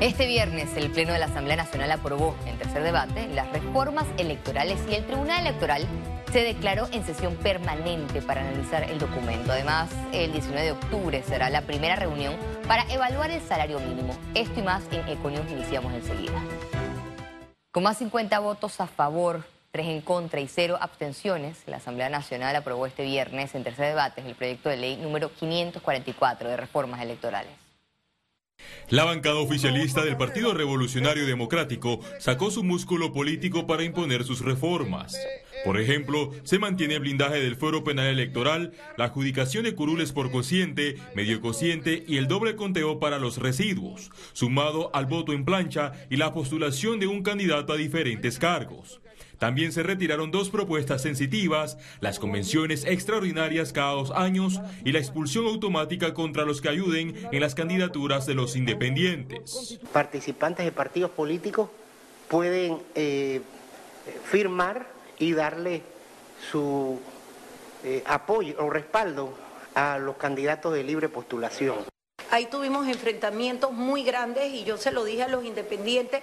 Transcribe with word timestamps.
Este 0.00 0.26
viernes 0.26 0.76
el 0.76 0.90
Pleno 0.90 1.14
de 1.14 1.18
la 1.18 1.24
Asamblea 1.24 1.56
Nacional 1.56 1.90
aprobó 1.90 2.36
en 2.44 2.58
tercer 2.58 2.82
debate 2.82 3.28
las 3.28 3.50
reformas 3.50 4.04
electorales 4.18 4.78
y 4.90 4.94
el 4.94 5.06
Tribunal 5.06 5.40
Electoral 5.40 5.86
se 6.30 6.42
declaró 6.44 6.86
en 6.92 7.02
sesión 7.02 7.34
permanente 7.36 8.20
para 8.20 8.42
analizar 8.42 8.82
el 8.82 8.98
documento. 8.98 9.52
Además, 9.52 9.88
el 10.12 10.32
19 10.32 10.66
de 10.66 10.72
octubre 10.72 11.22
será 11.22 11.48
la 11.48 11.62
primera 11.62 11.96
reunión 11.96 12.36
para 12.68 12.82
evaluar 12.92 13.30
el 13.30 13.40
salario 13.40 13.80
mínimo. 13.80 14.14
Esto 14.34 14.60
y 14.60 14.64
más 14.64 14.82
en 14.90 15.08
Econius 15.08 15.50
iniciamos 15.50 15.94
enseguida. 15.94 16.42
Con 17.72 17.82
más 17.82 17.96
50 17.96 18.38
votos 18.40 18.78
a 18.82 18.86
favor, 18.86 19.44
3 19.70 19.86
en 19.86 20.00
contra 20.02 20.40
y 20.40 20.46
0 20.46 20.76
abstenciones, 20.78 21.62
la 21.66 21.78
Asamblea 21.78 22.10
Nacional 22.10 22.54
aprobó 22.54 22.84
este 22.84 23.02
viernes 23.02 23.54
en 23.54 23.64
tercer 23.64 23.86
debate 23.86 24.20
el 24.20 24.34
proyecto 24.34 24.68
de 24.68 24.76
ley 24.76 24.96
número 24.98 25.32
544 25.32 26.50
de 26.50 26.56
reformas 26.58 27.00
electorales. 27.00 27.65
La 28.88 29.02
bancada 29.02 29.40
oficialista 29.40 30.04
del 30.04 30.16
Partido 30.16 30.54
Revolucionario 30.54 31.26
Democrático 31.26 31.98
sacó 32.20 32.52
su 32.52 32.62
músculo 32.62 33.12
político 33.12 33.66
para 33.66 33.82
imponer 33.82 34.22
sus 34.22 34.42
reformas. 34.42 35.18
Por 35.64 35.80
ejemplo, 35.80 36.30
se 36.44 36.60
mantiene 36.60 36.94
el 36.94 37.00
blindaje 37.00 37.40
del 37.40 37.56
fuero 37.56 37.82
penal 37.82 38.06
electoral, 38.06 38.74
la 38.96 39.06
adjudicación 39.06 39.64
de 39.64 39.74
curules 39.74 40.12
por 40.12 40.30
cociente, 40.30 40.98
medio 41.16 41.40
cociente 41.40 42.04
y 42.06 42.18
el 42.18 42.28
doble 42.28 42.54
conteo 42.54 43.00
para 43.00 43.18
los 43.18 43.38
residuos, 43.38 44.12
sumado 44.32 44.94
al 44.94 45.06
voto 45.06 45.32
en 45.32 45.44
plancha 45.44 45.92
y 46.08 46.16
la 46.16 46.32
postulación 46.32 47.00
de 47.00 47.08
un 47.08 47.24
candidato 47.24 47.72
a 47.72 47.76
diferentes 47.76 48.38
cargos. 48.38 49.00
También 49.38 49.72
se 49.72 49.82
retiraron 49.82 50.30
dos 50.30 50.48
propuestas 50.48 51.02
sensitivas, 51.02 51.76
las 52.00 52.18
convenciones 52.18 52.84
extraordinarias 52.84 53.72
cada 53.72 53.92
dos 53.92 54.10
años 54.10 54.60
y 54.84 54.92
la 54.92 54.98
expulsión 54.98 55.46
automática 55.46 56.14
contra 56.14 56.44
los 56.44 56.60
que 56.60 56.68
ayuden 56.68 57.14
en 57.30 57.40
las 57.40 57.54
candidaturas 57.54 58.26
de 58.26 58.34
los 58.34 58.56
independientes. 58.56 59.78
Participantes 59.92 60.64
de 60.64 60.72
partidos 60.72 61.10
políticos 61.10 61.68
pueden 62.28 62.78
eh, 62.94 63.40
firmar 64.24 64.86
y 65.18 65.32
darle 65.32 65.82
su 66.50 67.00
eh, 67.84 68.02
apoyo 68.06 68.56
o 68.58 68.70
respaldo 68.70 69.34
a 69.74 69.98
los 69.98 70.16
candidatos 70.16 70.72
de 70.72 70.82
libre 70.82 71.08
postulación. 71.08 71.76
Ahí 72.30 72.46
tuvimos 72.46 72.88
enfrentamientos 72.88 73.72
muy 73.72 74.02
grandes 74.02 74.52
y 74.52 74.64
yo 74.64 74.76
se 74.78 74.90
lo 74.90 75.04
dije 75.04 75.22
a 75.22 75.28
los 75.28 75.44
independientes, 75.44 76.22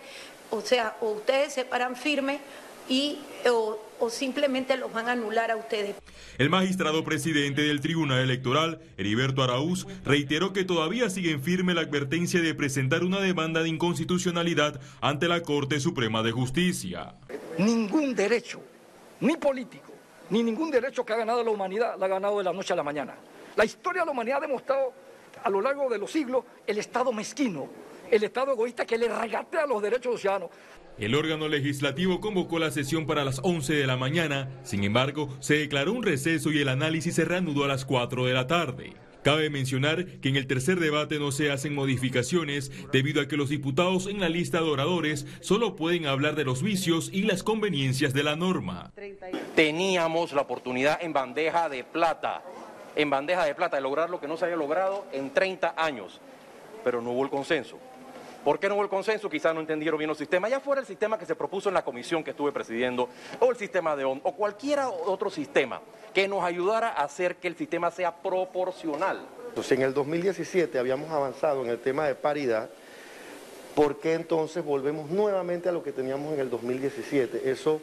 o 0.49 0.61
sea, 0.61 0.97
o 1.01 1.11
ustedes 1.11 1.53
se 1.53 1.63
paran 1.63 1.95
firmes 1.95 2.41
y 2.89 3.17
o, 3.49 3.79
simplemente 4.09 4.75
los 4.77 4.91
van 4.91 5.07
a 5.07 5.13
anular 5.13 5.49
a 5.49 5.55
ustedes. 5.55 5.95
El 6.37 6.49
magistrado 6.49 7.03
presidente 7.03 7.61
del 7.61 7.79
Tribunal 7.79 8.19
Electoral, 8.19 8.81
Heriberto 8.97 9.43
Araúz, 9.43 9.87
reiteró 10.03 10.51
que 10.51 10.65
todavía 10.65 11.09
sigue 11.09 11.31
en 11.31 11.41
firme 11.41 11.73
la 11.73 11.81
advertencia 11.81 12.41
de 12.41 12.53
presentar 12.53 13.03
una 13.03 13.21
demanda 13.21 13.63
de 13.63 13.69
inconstitucionalidad 13.69 14.81
ante 14.99 15.27
la 15.27 15.41
Corte 15.41 15.79
Suprema 15.79 16.21
de 16.21 16.31
Justicia. 16.31 17.15
Ningún 17.57 18.13
derecho, 18.13 18.61
ni 19.21 19.37
político, 19.37 19.93
ni 20.29 20.43
ningún 20.43 20.69
derecho 20.69 21.05
que 21.05 21.13
ha 21.13 21.17
ganado 21.17 21.43
la 21.43 21.51
humanidad, 21.51 21.97
la 21.97 22.05
ha 22.05 22.09
ganado 22.09 22.37
de 22.39 22.43
la 22.43 22.53
noche 22.53 22.73
a 22.73 22.75
la 22.75 22.83
mañana. 22.83 23.15
La 23.55 23.63
historia 23.63 24.01
de 24.01 24.07
la 24.07 24.11
humanidad 24.11 24.39
ha 24.39 24.41
demostrado 24.41 24.93
a 25.43 25.49
lo 25.49 25.61
largo 25.61 25.89
de 25.89 25.97
los 25.97 26.11
siglos 26.11 26.43
el 26.67 26.77
Estado 26.77 27.11
mezquino, 27.13 27.69
el 28.11 28.23
Estado 28.23 28.53
egoísta 28.53 28.85
que 28.85 28.97
le 28.97 29.07
regatea 29.07 29.65
los 29.65 29.81
derechos 29.81 30.03
de 30.03 30.11
los 30.11 30.21
ciudadanos. 30.21 30.49
El 30.97 31.15
órgano 31.15 31.47
legislativo 31.47 32.21
convocó 32.21 32.59
la 32.59 32.69
sesión 32.69 33.07
para 33.07 33.25
las 33.25 33.39
11 33.43 33.73
de 33.73 33.87
la 33.87 33.97
mañana, 33.97 34.49
sin 34.63 34.83
embargo, 34.83 35.29
se 35.39 35.55
declaró 35.55 35.91
un 35.91 36.03
receso 36.03 36.51
y 36.51 36.59
el 36.59 36.69
análisis 36.69 37.15
se 37.15 37.25
reanudó 37.25 37.63
a 37.63 37.67
las 37.67 37.83
4 37.83 38.25
de 38.25 38.33
la 38.33 38.45
tarde. 38.45 38.93
Cabe 39.23 39.49
mencionar 39.49 40.05
que 40.19 40.27
en 40.27 40.35
el 40.35 40.47
tercer 40.47 40.79
debate 40.81 41.17
no 41.17 41.31
se 41.31 41.49
hacen 41.49 41.73
modificaciones 41.73 42.71
debido 42.91 43.21
a 43.21 43.27
que 43.27 43.37
los 43.37 43.49
diputados 43.49 44.07
en 44.07 44.19
la 44.19 44.27
lista 44.27 44.59
de 44.59 44.69
oradores 44.69 45.25
solo 45.39 45.77
pueden 45.77 46.05
hablar 46.05 46.35
de 46.35 46.43
los 46.43 46.61
vicios 46.61 47.09
y 47.11 47.23
las 47.23 47.41
conveniencias 47.41 48.13
de 48.13 48.21
la 48.21 48.35
norma. 48.35 48.91
Teníamos 49.55 50.33
la 50.33 50.41
oportunidad 50.41 51.01
en 51.01 51.13
bandeja 51.13 51.69
de 51.69 51.85
plata, 51.85 52.43
en 52.97 53.09
bandeja 53.09 53.45
de 53.45 53.55
plata 53.55 53.77
de 53.77 53.81
lograr 53.81 54.09
lo 54.09 54.19
que 54.19 54.27
no 54.27 54.35
se 54.35 54.43
había 54.43 54.57
logrado 54.57 55.05
en 55.13 55.29
30 55.33 55.73
años, 55.77 56.19
pero 56.83 57.01
no 57.01 57.11
hubo 57.11 57.23
el 57.23 57.29
consenso. 57.29 57.79
¿Por 58.43 58.59
qué 58.59 58.67
no 58.67 58.75
hubo 58.75 58.83
el 58.83 58.89
consenso? 58.89 59.29
Quizás 59.29 59.53
no 59.53 59.61
entendieron 59.61 59.97
bien 59.97 60.09
los 60.09 60.17
sistemas. 60.17 60.51
Ya 60.51 60.59
fuera 60.59 60.81
el 60.81 60.87
sistema 60.87 61.17
que 61.17 61.25
se 61.25 61.33
propuso 61.33 61.69
en 61.69 61.75
la 61.75 61.83
comisión 61.83 62.23
que 62.23 62.31
estuve 62.31 62.51
presidiendo, 62.51 63.09
o 63.39 63.51
el 63.51 63.55
sistema 63.55 63.95
de 63.95 64.03
ON, 64.03 64.19
o 64.23 64.33
cualquier 64.33 64.79
otro 64.79 65.29
sistema 65.29 65.81
que 66.13 66.27
nos 66.27 66.43
ayudara 66.43 66.89
a 66.89 67.03
hacer 67.03 67.37
que 67.37 67.47
el 67.47 67.55
sistema 67.55 67.89
sea 67.89 68.21
proporcional. 68.21 69.25
Entonces, 69.47 69.71
en 69.77 69.83
el 69.83 69.93
2017 69.93 70.77
habíamos 70.77 71.09
avanzado 71.09 71.63
en 71.63 71.69
el 71.69 71.79
tema 71.79 72.05
de 72.05 72.15
paridad, 72.15 72.69
¿por 73.75 73.99
qué 73.99 74.13
entonces 74.13 74.63
volvemos 74.63 75.09
nuevamente 75.09 75.69
a 75.69 75.71
lo 75.71 75.81
que 75.81 75.91
teníamos 75.91 76.33
en 76.33 76.41
el 76.41 76.49
2017? 76.49 77.49
Eso 77.49 77.81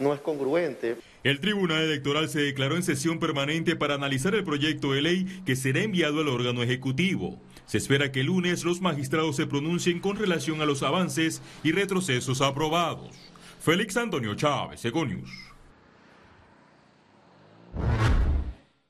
no 0.00 0.12
es 0.12 0.20
congruente. 0.20 0.96
El 1.22 1.40
Tribunal 1.40 1.82
Electoral 1.82 2.28
se 2.28 2.40
declaró 2.40 2.74
en 2.74 2.82
sesión 2.82 3.20
permanente 3.20 3.76
para 3.76 3.94
analizar 3.94 4.34
el 4.34 4.42
proyecto 4.42 4.92
de 4.92 5.02
ley 5.02 5.42
que 5.44 5.54
será 5.54 5.82
enviado 5.82 6.20
al 6.20 6.28
órgano 6.28 6.62
ejecutivo. 6.62 7.38
Se 7.70 7.78
espera 7.78 8.10
que 8.10 8.18
el 8.18 8.26
lunes 8.26 8.64
los 8.64 8.80
magistrados 8.80 9.36
se 9.36 9.46
pronuncien 9.46 10.00
con 10.00 10.16
relación 10.16 10.60
a 10.60 10.64
los 10.64 10.82
avances 10.82 11.40
y 11.62 11.70
retrocesos 11.70 12.40
aprobados. 12.40 13.16
Félix 13.60 13.96
Antonio 13.96 14.34
Chávez, 14.34 14.84
Econius. 14.84 15.30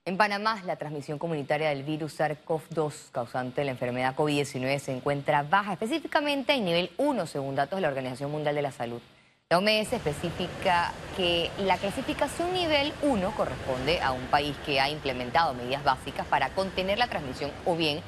En 0.06 0.16
Panamá, 0.16 0.62
la 0.64 0.76
transmisión 0.76 1.18
comunitaria 1.18 1.68
del 1.68 1.82
virus 1.82 2.18
SARS-CoV-2 2.18 3.10
causante 3.12 3.60
de 3.60 3.66
la 3.66 3.72
enfermedad 3.72 4.16
COVID-19 4.16 4.78
se 4.78 4.96
encuentra 4.96 5.42
baja, 5.42 5.74
específicamente 5.74 6.54
en 6.54 6.64
nivel 6.64 6.90
1, 6.96 7.26
según 7.26 7.56
datos 7.56 7.76
de 7.76 7.82
la 7.82 7.88
Organización 7.88 8.30
Mundial 8.30 8.54
de 8.54 8.62
la 8.62 8.72
Salud. 8.72 9.02
La 9.50 9.58
OMS 9.58 9.92
especifica 9.92 10.94
que 11.18 11.50
la 11.58 11.76
clasificación 11.76 12.54
nivel 12.54 12.94
1 13.02 13.30
corresponde 13.36 14.00
a 14.00 14.12
un 14.12 14.24
país 14.28 14.56
que 14.64 14.80
ha 14.80 14.88
implementado 14.88 15.52
medidas 15.52 15.84
básicas 15.84 16.26
para 16.26 16.48
contener 16.54 16.96
la 16.96 17.08
transmisión 17.08 17.50
o 17.66 17.76
bien 17.76 18.00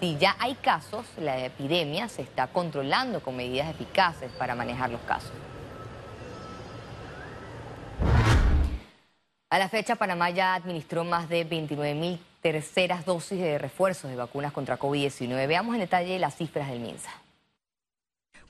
si 0.00 0.16
ya 0.18 0.36
hay 0.38 0.54
casos, 0.56 1.06
la 1.18 1.44
epidemia 1.44 2.08
se 2.08 2.22
está 2.22 2.46
controlando 2.48 3.20
con 3.20 3.36
medidas 3.36 3.70
eficaces 3.70 4.30
para 4.32 4.54
manejar 4.54 4.90
los 4.90 5.00
casos. 5.02 5.32
A 9.48 9.58
la 9.58 9.68
fecha, 9.68 9.96
Panamá 9.96 10.30
ya 10.30 10.54
administró 10.54 11.04
más 11.04 11.28
de 11.28 11.44
29 11.44 11.94
mil 11.94 12.18
terceras 12.42 13.06
dosis 13.06 13.38
de 13.38 13.58
refuerzos 13.58 14.10
de 14.10 14.16
vacunas 14.16 14.52
contra 14.52 14.78
COVID-19. 14.78 15.46
Veamos 15.46 15.74
en 15.74 15.80
detalle 15.80 16.18
las 16.18 16.36
cifras 16.36 16.68
del 16.68 16.80
MINSA. 16.80 17.10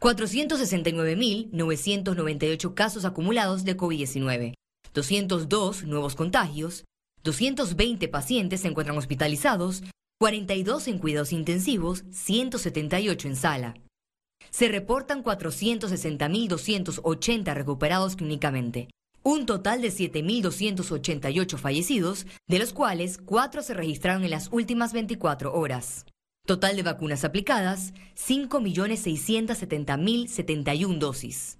469.998 0.00 2.74
casos 2.74 3.04
acumulados 3.04 3.64
de 3.64 3.76
COVID-19, 3.76 4.54
202 4.92 5.84
nuevos 5.84 6.14
contagios, 6.14 6.84
220 7.24 8.06
pacientes 8.08 8.60
se 8.60 8.68
encuentran 8.68 8.98
hospitalizados 8.98 9.82
42 10.18 10.88
en 10.88 10.98
cuidados 10.98 11.32
intensivos, 11.32 12.04
178 12.10 13.28
en 13.28 13.36
sala. 13.36 13.76
Se 14.50 14.68
reportan 14.68 15.22
460.280 15.22 17.54
recuperados 17.54 18.16
clínicamente. 18.16 18.88
Un 19.22 19.44
total 19.44 19.82
de 19.82 19.88
7.288 19.88 21.58
fallecidos, 21.58 22.26
de 22.48 22.58
los 22.58 22.72
cuales 22.72 23.18
4 23.18 23.60
se 23.60 23.74
registraron 23.74 24.24
en 24.24 24.30
las 24.30 24.48
últimas 24.52 24.94
24 24.94 25.52
horas. 25.52 26.06
Total 26.46 26.76
de 26.76 26.82
vacunas 26.82 27.24
aplicadas, 27.24 27.92
5.670.071 28.14 30.98
dosis. 30.98 31.58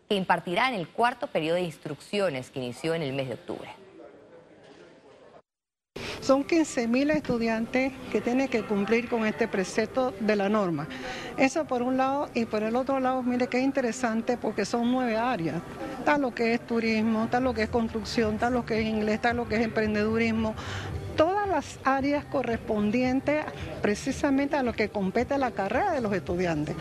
que 0.10 0.16
impartirá 0.16 0.68
en 0.68 0.76
el 0.76 0.90
cuarto 0.90 1.28
periodo 1.28 1.56
de 1.56 1.62
instrucciones 1.62 2.52
que 2.52 2.60
inició 2.60 2.94
en 2.94 3.04
el 3.04 3.14
mes 3.14 3.30
de 3.30 3.36
octubre. 3.36 3.79
Son 6.30 6.46
15.000 6.46 7.10
estudiantes 7.10 7.92
que 8.12 8.22
tienen 8.22 8.50
que 8.50 8.62
cumplir 8.62 9.10
con 9.10 9.26
este 9.26 9.48
precepto 9.48 10.14
de 10.20 10.36
la 10.36 10.48
norma. 10.48 10.88
Eso 11.38 11.66
por 11.66 11.82
un 11.82 11.98
lado 11.98 12.30
y 12.36 12.46
por 12.46 12.62
el 12.62 12.76
otro 12.76 13.00
lado, 13.00 13.24
mire 13.24 13.48
qué 13.48 13.60
interesante 13.62 14.38
porque 14.38 14.64
son 14.64 14.92
nueve 14.92 15.18
áreas. 15.18 15.56
Está 15.98 16.20
lo 16.20 16.36
que 16.36 16.54
es 16.54 16.68
turismo, 16.68 17.24
está 17.24 17.40
lo 17.40 17.56
que 17.56 17.64
es 17.64 17.70
construcción, 17.70 18.36
está 18.36 18.52
lo 18.52 18.64
que 18.64 18.80
es 18.80 18.86
inglés, 18.86 19.16
está 19.16 19.34
lo 19.34 19.48
que 19.48 19.56
es 19.56 19.64
emprendedurismo, 19.64 20.54
todas 21.18 21.50
las 21.50 21.80
áreas 21.84 22.26
correspondientes 22.26 23.44
precisamente 23.82 24.56
a 24.56 24.62
lo 24.62 24.74
que 24.74 24.90
compete 24.90 25.36
la 25.40 25.50
carrera 25.50 25.94
de 25.94 26.02
los 26.02 26.14
estudiantes. 26.14 26.76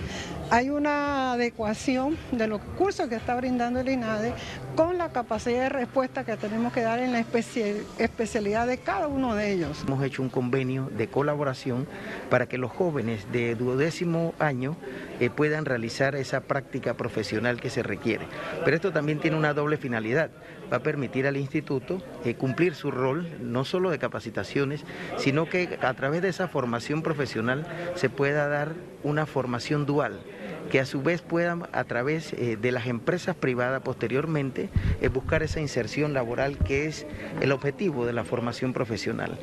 Hay 0.50 0.70
una 0.70 1.32
adecuación 1.32 2.16
de 2.32 2.46
los 2.46 2.62
cursos 2.78 3.08
que 3.08 3.16
está 3.16 3.34
brindando 3.34 3.80
el 3.80 3.88
INADE 3.90 4.32
con 4.76 4.96
la 4.96 5.12
capacidad 5.12 5.64
de 5.64 5.68
respuesta 5.68 6.24
que 6.24 6.38
tenemos 6.38 6.72
que 6.72 6.80
dar 6.80 7.00
en 7.00 7.12
la 7.12 7.18
especialidad 7.18 8.66
de 8.66 8.78
cada 8.78 9.08
uno 9.08 9.34
de 9.34 9.52
ellos. 9.52 9.84
Hemos 9.86 10.02
hecho 10.02 10.22
un 10.22 10.30
convenio 10.30 10.90
de 10.96 11.08
colaboración 11.08 11.86
para 12.30 12.46
que 12.46 12.56
los 12.56 12.70
jóvenes 12.72 13.30
de 13.30 13.56
duodécimo 13.56 14.32
año 14.38 14.76
eh, 15.20 15.28
puedan 15.28 15.66
realizar 15.66 16.14
esa 16.16 16.40
práctica 16.40 16.94
profesional 16.94 17.60
que 17.60 17.68
se 17.68 17.82
requiere. 17.82 18.26
Pero 18.64 18.74
esto 18.74 18.90
también 18.90 19.20
tiene 19.20 19.36
una 19.36 19.52
doble 19.52 19.76
finalidad. 19.76 20.30
Va 20.72 20.78
a 20.78 20.82
permitir 20.82 21.26
al 21.26 21.36
instituto 21.36 22.02
eh, 22.24 22.34
cumplir 22.34 22.74
su 22.74 22.90
rol, 22.90 23.28
no 23.40 23.66
solo 23.66 23.90
de 23.90 23.98
capacitaciones, 23.98 24.84
sino 25.18 25.46
que 25.46 25.78
a 25.82 25.92
través 25.92 26.22
de 26.22 26.28
esa 26.30 26.48
formación 26.48 27.02
profesional 27.02 27.66
se 27.96 28.08
pueda 28.08 28.48
dar 28.48 28.72
una 29.02 29.26
formación 29.26 29.84
dual 29.84 30.20
que 30.70 30.80
a 30.80 30.86
su 30.86 31.02
vez 31.02 31.22
puedan 31.22 31.68
a 31.72 31.84
través 31.84 32.32
eh, 32.32 32.56
de 32.56 32.72
las 32.72 32.86
empresas 32.86 33.36
privadas 33.36 33.82
posteriormente 33.82 34.68
eh, 35.00 35.08
buscar 35.08 35.42
esa 35.42 35.60
inserción 35.60 36.12
laboral 36.14 36.58
que 36.58 36.86
es 36.86 37.06
el 37.40 37.52
objetivo 37.52 38.06
de 38.06 38.12
la 38.12 38.24
formación 38.24 38.72
profesional. 38.72 39.38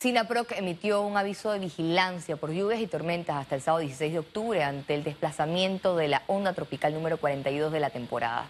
SINAPROC 0.00 0.52
emitió 0.52 1.02
un 1.02 1.16
aviso 1.16 1.50
de 1.50 1.58
vigilancia 1.58 2.36
por 2.36 2.52
lluvias 2.52 2.80
y 2.80 2.86
tormentas 2.86 3.36
hasta 3.36 3.56
el 3.56 3.62
sábado 3.62 3.80
16 3.80 4.12
de 4.12 4.18
octubre 4.20 4.62
ante 4.62 4.94
el 4.94 5.02
desplazamiento 5.02 5.96
de 5.96 6.06
la 6.06 6.22
onda 6.28 6.52
tropical 6.52 6.94
número 6.94 7.16
42 7.16 7.72
de 7.72 7.80
la 7.80 7.90
temporada. 7.90 8.46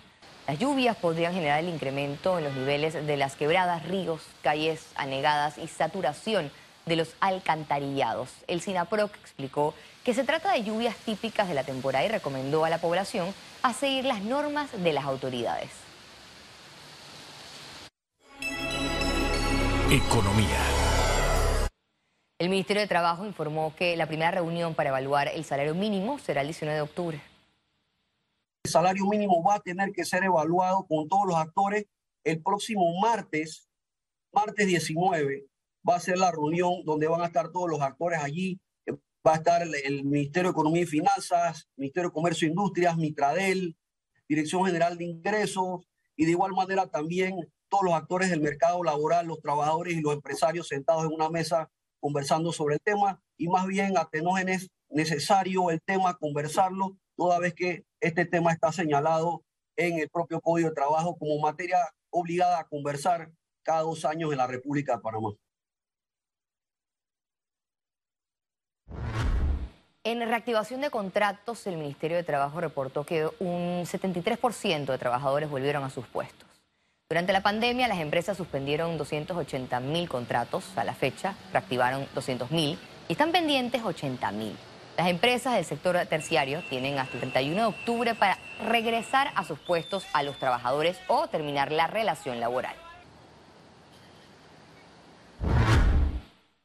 Las 0.47 0.59
lluvias 0.59 0.97
podrían 0.97 1.33
generar 1.33 1.61
el 1.61 1.71
incremento 1.71 2.37
en 2.37 2.45
los 2.45 2.55
niveles 2.55 2.95
de 2.95 3.17
las 3.17 3.35
quebradas, 3.35 3.87
ríos, 3.89 4.23
calles 4.43 4.93
anegadas 4.95 5.57
y 5.57 5.69
saturación 5.69 6.51
de 6.89 6.97
los 6.97 7.15
alcantarillados. 7.21 8.31
El 8.47 8.61
SINAPROC 8.61 9.15
explicó 9.17 9.75
que 10.03 10.15
se 10.15 10.25
trata 10.25 10.53
de 10.53 10.65
lluvias 10.65 10.97
típicas 10.97 11.49
de 11.49 11.55
la 11.55 11.65
temporada 11.65 12.05
y 12.05 12.09
recomendó 12.09 12.65
a 12.65 12.71
la 12.71 12.79
población 12.79 13.33
a 13.63 13.73
seguir 13.73 14.07
las 14.07 14.23
normas 14.23 14.71
de 14.73 14.93
las 14.93 15.05
autoridades. 15.05 15.71
Economía. 19.91 20.59
El 22.39 22.51
Ministerio 22.51 22.83
de 22.83 22.89
Trabajo 22.89 23.27
informó 23.27 23.75
que 23.77 23.97
la 23.97 24.07
primera 24.07 24.31
reunión 24.31 24.75
para 24.75 24.91
evaluar 24.91 25.29
el 25.29 25.45
salario 25.45 25.75
mínimo 25.75 26.19
será 26.19 26.43
el 26.43 26.49
19 26.49 26.77
de 26.77 26.83
octubre. 26.83 27.21
El 28.65 28.71
salario 28.71 29.07
mínimo 29.07 29.43
va 29.43 29.57
a 29.57 29.61
tener 29.61 29.93
que 29.93 30.05
ser 30.05 30.25
evaluado 30.25 30.87
con 30.87 31.09
todos 31.09 31.27
los 31.27 31.37
actores 31.37 31.87
el 32.25 32.43
próximo 32.43 33.01
martes, 33.01 33.69
martes 34.33 34.67
19 34.67 35.49
va 35.89 35.97
a 35.97 36.01
ser 36.01 36.19
la 36.19 36.31
reunión 36.31 36.85
donde 36.85 37.09
van 37.09 37.23
a 37.23 37.27
estar 37.27 37.51
todos 37.51 37.71
los 37.71 37.81
actores 37.81 38.21
allí. 38.23 38.61
Va 39.27 39.33
a 39.33 39.37
estar 39.37 39.63
el, 39.63 40.05
Ministerio 40.05 40.51
de 40.51 40.53
Economía 40.53 40.83
y 40.83 40.87
Finanzas, 40.87 41.69
Ministerio 41.77 42.11
de 42.11 42.15
Comercio 42.15 42.47
e 42.47 42.51
Industrias, 42.51 42.97
Mitradel, 42.97 43.77
Dirección 44.29 44.65
General 44.65 44.97
de 44.97 45.05
Ingresos 45.05 45.87
y 46.17 46.25
de 46.25 46.33
igual 46.33 46.53
manera 46.53 46.87
también 46.87 47.37
todos 47.69 47.85
los 47.85 47.95
actores 47.95 48.31
del 48.31 48.41
mercado 48.41 48.83
laboral, 48.83 49.27
los 49.27 49.41
trabajadores 49.41 49.95
y 49.95 50.01
los 50.01 50.15
empresarios 50.15 50.69
sentados 50.69 51.05
en 51.05 51.13
una 51.13 51.31
mesa 51.31 51.71
conversando 52.01 52.53
sobre 52.53 52.77
el 52.77 52.81
tema 52.81 53.21
y 53.37 53.49
más 53.49 53.67
bien 53.67 53.97
a 53.97 54.09
es 54.49 54.71
necesario 54.89 55.71
el 55.71 55.81
tema 55.83 56.17
conversarlo 56.17 56.97
toda 57.17 57.39
vez 57.39 57.55
que 57.55 57.85
este 58.01 58.25
tema 58.25 58.53
está 58.53 58.73
señalado 58.73 59.43
en 59.77 59.99
el 59.99 60.09
propio 60.09 60.41
Código 60.41 60.69
de 60.69 60.75
Trabajo 60.75 61.17
como 61.19 61.39
materia 61.41 61.79
obligada 62.11 62.61
a 62.61 62.69
conversar 62.69 63.31
cada 63.63 63.83
dos 63.83 64.05
años 64.05 64.31
en 64.33 64.39
la 64.39 64.47
República 64.47 64.97
de 64.97 65.03
Panamá. 65.03 65.31
En 70.11 70.27
reactivación 70.27 70.81
de 70.81 70.89
contratos, 70.89 71.67
el 71.67 71.77
Ministerio 71.77 72.17
de 72.17 72.23
Trabajo 72.23 72.63
reportó 72.63 73.05
que 73.05 73.29
un 73.41 73.85
73% 73.85 74.87
de 74.87 74.97
trabajadores 74.97 75.51
volvieron 75.51 75.85
a 75.85 75.91
sus 75.91 76.07
puestos. 76.07 76.49
Durante 77.11 77.35
la 77.35 77.43
pandemia, 77.43 77.89
las 77.89 77.99
empresas 77.99 78.39
suspendieron 78.39 78.97
280 78.97 79.81
mil 79.81 80.09
contratos. 80.09 80.65
A 80.79 80.85
la 80.85 80.95
fecha, 80.95 81.35
reactivaron 81.53 82.09
200 82.15 82.51
mil 82.51 82.79
y 83.07 83.13
están 83.13 83.33
pendientes 83.33 83.83
80 83.85 84.33
mil. 84.33 84.57
Las 84.97 85.09
empresas 85.09 85.57
del 85.57 85.67
sector 85.67 85.99
terciario 86.07 86.63
tienen 86.71 86.99
hasta 86.99 87.13
el 87.13 87.21
31 87.21 87.55
de 87.61 87.67
octubre 87.67 88.15
para 88.15 88.39
regresar 88.67 89.31
a 89.35 89.45
sus 89.45 89.59
puestos 89.59 90.07
a 90.15 90.23
los 90.23 90.39
trabajadores 90.39 90.99
o 91.09 91.29
terminar 91.29 91.71
la 91.71 91.87
relación 91.87 92.41
laboral. 92.41 92.88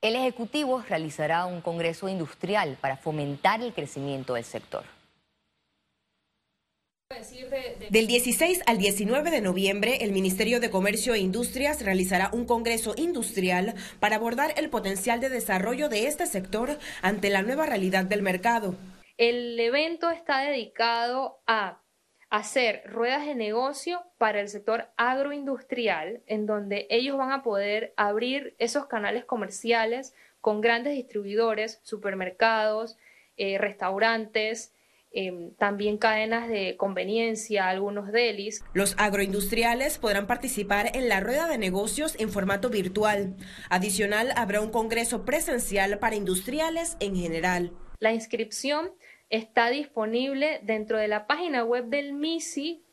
El 0.03 0.17
Ejecutivo 0.17 0.81
realizará 0.81 1.45
un 1.45 1.62
Congreso 1.62 2.10
Industrial 2.10 2.77
para 2.81 2.98
fomentar 2.98 3.62
el 3.62 3.74
crecimiento 3.74 4.33
del 4.33 4.43
sector. 4.43 4.83
Del 7.89 8.07
16 8.07 8.63
al 8.65 8.79
19 8.79 9.31
de 9.31 9.39
noviembre, 9.39 10.00
el 10.01 10.12
Ministerio 10.12 10.60
de 10.60 10.69
Comercio 10.69 11.13
e 11.13 11.19
Industrias 11.19 11.81
realizará 11.86 12.31
un 12.33 12.45
Congreso 12.45 12.93
Industrial 12.98 13.75
para 14.01 14.17
abordar 14.17 14.53
el 14.57 14.69
potencial 14.69 15.22
de 15.22 15.29
desarrollo 15.29 15.88
de 15.88 16.07
este 16.07 16.25
sector 16.25 16.77
ante 17.01 17.29
la 17.29 17.41
nueva 17.41 17.65
realidad 17.65 18.03
del 18.03 18.24
mercado. 18.24 18.75
El 19.15 19.57
evento 19.57 20.12
está 20.12 20.41
dedicado 20.41 21.41
a 21.48 21.82
hacer 22.33 22.81
ruedas 22.87 23.27
de 23.27 23.35
negocio 23.35 24.01
para 24.17 24.41
el 24.41 24.49
sector 24.49 24.87
agroindustrial, 24.97 26.23
en 26.25 26.47
donde 26.47 26.87
ellos 26.89 27.15
van 27.15 27.31
a 27.31 27.43
poder 27.43 27.93
abrir 27.95 28.55
esos 28.57 28.87
canales 28.87 29.23
comerciales 29.23 30.15
con 30.41 30.59
grandes 30.59 30.95
distribuidores, 30.95 31.79
supermercados, 31.83 32.97
eh, 33.37 33.59
restaurantes, 33.59 34.73
em, 35.11 35.53
también 35.57 35.99
cadenas 35.99 36.49
de 36.49 36.75
conveniencia, 36.75 37.69
algunos 37.69 38.11
delis. 38.11 38.65
Los 38.73 38.95
agroindustriales 38.97 39.99
podrán 39.99 40.25
participar 40.25 40.89
en 40.95 41.09
la 41.09 41.19
rueda 41.19 41.47
de 41.47 41.59
negocios 41.59 42.15
en 42.17 42.31
formato 42.31 42.71
virtual. 42.71 43.35
Adicional, 43.69 44.33
habrá 44.35 44.59
un 44.59 44.71
congreso 44.71 45.23
presencial 45.23 45.99
para 45.99 46.15
industriales 46.15 46.97
en 46.99 47.15
general. 47.15 47.73
La 47.99 48.11
inscripción 48.11 48.89
está 49.33 49.69
disponible 49.71 50.59
dentro 50.61 50.99
de 50.99 51.07
la 51.07 51.25
página 51.25 51.63
web 51.63 51.85
del 51.85 52.13
MISI. 52.13 52.83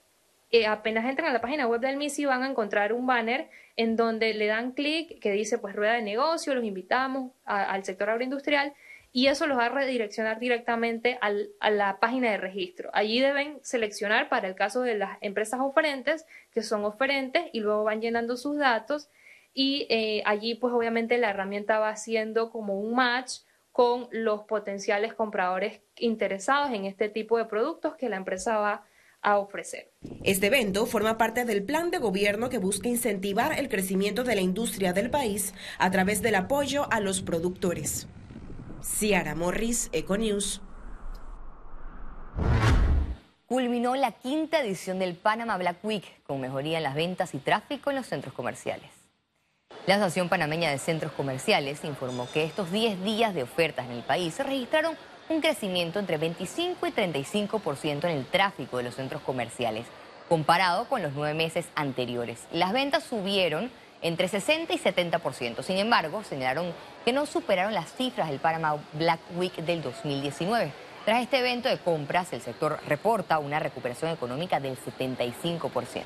Apenas 0.67 1.05
entran 1.05 1.29
a 1.29 1.33
la 1.35 1.43
página 1.43 1.67
web 1.67 1.83
del 1.83 1.99
MISI 1.99 2.25
van 2.25 2.43
a 2.43 2.49
encontrar 2.49 2.95
un 2.95 3.07
banner 3.07 3.51
en 3.77 3.95
donde 3.95 4.33
le 4.33 4.47
dan 4.47 4.73
clic 4.73 5.21
que 5.21 5.33
dice 5.33 5.59
pues 5.59 5.77
rueda 5.77 5.93
de 5.93 6.03
negocio, 6.03 6.55
los 6.55 6.65
invitamos 6.65 7.33
al 7.45 7.85
sector 7.85 8.09
agroindustrial 8.09 8.73
y 9.13 9.27
eso 9.27 9.47
los 9.47 9.59
va 9.59 9.67
a 9.67 9.69
redireccionar 9.69 10.39
directamente 10.39 11.19
a 11.21 11.71
la 11.71 12.01
página 12.01 12.31
de 12.31 12.39
registro. 12.39 12.89
Allí 12.95 13.21
deben 13.21 13.59
seleccionar 13.63 14.31
para 14.31 14.49
el 14.49 14.55
caso 14.55 14.81
de 14.81 14.95
las 14.95 15.19
empresas 15.21 15.61
oferentes, 15.61 16.25
que 16.53 16.63
son 16.63 16.85
oferentes, 16.87 17.45
y 17.53 17.61
luego 17.61 17.85
van 17.85 18.01
llenando 18.01 18.39
sus 18.39 18.57
datos 18.57 19.11
y 19.53 19.87
eh, 19.91 20.23
allí 20.25 20.55
pues 20.55 20.73
obviamente 20.73 21.19
la 21.19 21.31
herramienta 21.31 21.81
va 21.81 21.91
haciendo 21.91 22.51
como 22.51 22.81
un 22.81 22.95
match 22.95 23.41
con 23.81 24.09
los 24.11 24.43
potenciales 24.43 25.15
compradores 25.15 25.81
interesados 25.97 26.71
en 26.75 26.85
este 26.85 27.09
tipo 27.09 27.39
de 27.39 27.47
productos 27.47 27.97
que 27.97 28.11
la 28.11 28.17
empresa 28.17 28.59
va 28.59 28.85
a 29.23 29.39
ofrecer. 29.39 29.91
Este 30.23 30.49
evento 30.49 30.85
forma 30.85 31.17
parte 31.17 31.47
del 31.47 31.63
plan 31.63 31.91
de 31.91 31.97
gobierno 31.97 32.51
que 32.51 32.59
busca 32.59 32.91
incentivar 32.91 33.59
el 33.59 33.71
crecimiento 33.71 34.23
de 34.23 34.35
la 34.35 34.43
industria 34.43 34.93
del 34.93 35.09
país 35.09 35.55
a 35.79 35.91
través 35.91 36.21
del 36.21 36.35
apoyo 36.35 36.93
a 36.93 37.01
los 37.01 37.23
productores. 37.23 38.07
Ciara 38.83 39.35
Morris, 39.35 39.89
Econews. 39.95 40.61
Culminó 43.47 43.97
la 43.97 44.13
quinta 44.13 44.61
edición 44.61 44.99
del 44.99 45.15
Panama 45.15 45.57
Black 45.57 45.83
Week 45.83 46.23
con 46.25 46.39
mejoría 46.39 46.77
en 46.77 46.85
las 46.85 46.95
ventas 46.95 47.35
y 47.35 47.39
tráfico 47.39 47.89
en 47.89 47.97
los 47.97 48.07
centros 48.07 48.35
comerciales. 48.35 49.00
La 49.91 49.97
Asociación 49.97 50.29
Panameña 50.29 50.71
de 50.71 50.79
Centros 50.79 51.11
Comerciales 51.11 51.83
informó 51.83 52.29
que 52.33 52.45
estos 52.45 52.71
10 52.71 53.03
días 53.03 53.35
de 53.35 53.43
ofertas 53.43 53.87
en 53.87 53.91
el 53.91 54.05
país 54.05 54.39
registraron 54.39 54.97
un 55.29 55.41
crecimiento 55.41 55.99
entre 55.99 56.17
25 56.17 56.87
y 56.87 56.93
35% 56.93 58.05
en 58.05 58.11
el 58.11 58.25
tráfico 58.25 58.77
de 58.77 58.85
los 58.85 58.95
centros 58.95 59.21
comerciales, 59.23 59.87
comparado 60.29 60.85
con 60.85 61.03
los 61.03 61.13
nueve 61.15 61.35
meses 61.35 61.67
anteriores. 61.75 62.39
Las 62.53 62.73
ventas 62.73 63.03
subieron 63.03 63.69
entre 64.01 64.29
60 64.29 64.73
y 64.73 64.79
70%. 64.79 65.65
Sin 65.65 65.79
embargo, 65.79 66.23
señalaron 66.23 66.73
que 67.05 67.13
no 67.13 67.27
superaron 67.27 67.75
las 67.75 67.93
cifras 67.93 68.31
del 68.31 68.39
Panama 68.39 68.77
Black 68.93 69.19
Week 69.35 69.57
del 69.57 69.83
2019. 69.83 70.71
Tras 71.05 71.21
este 71.21 71.41
evento 71.41 71.69
de 71.69 71.79
compras, 71.79 72.33
el 72.33 72.43
sector 72.43 72.79
reporta 72.87 73.41
una 73.41 73.59
recuperación 73.59 74.13
económica 74.13 74.61
del 74.61 74.79
75%. 74.79 76.05